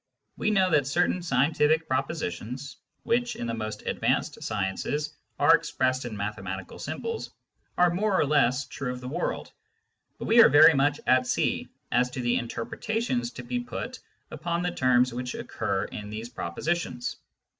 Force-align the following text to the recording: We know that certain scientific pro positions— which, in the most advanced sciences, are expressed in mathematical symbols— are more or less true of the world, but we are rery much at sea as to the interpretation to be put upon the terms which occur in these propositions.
We 0.35 0.49
know 0.49 0.71
that 0.71 0.87
certain 0.87 1.21
scientific 1.21 1.87
pro 1.87 2.01
positions— 2.01 2.77
which, 3.03 3.35
in 3.35 3.45
the 3.45 3.53
most 3.53 3.83
advanced 3.85 4.41
sciences, 4.41 5.15
are 5.37 5.55
expressed 5.55 6.05
in 6.05 6.17
mathematical 6.17 6.79
symbols— 6.79 7.29
are 7.77 7.91
more 7.93 8.19
or 8.19 8.25
less 8.25 8.65
true 8.65 8.91
of 8.91 8.99
the 8.99 9.07
world, 9.07 9.51
but 10.17 10.25
we 10.25 10.41
are 10.41 10.49
rery 10.49 10.73
much 10.75 10.99
at 11.05 11.27
sea 11.27 11.69
as 11.91 12.09
to 12.09 12.19
the 12.19 12.37
interpretation 12.37 13.21
to 13.21 13.43
be 13.43 13.59
put 13.59 13.99
upon 14.31 14.63
the 14.63 14.71
terms 14.71 15.13
which 15.13 15.35
occur 15.35 15.83
in 15.83 16.09
these 16.09 16.29
propositions. 16.29 17.17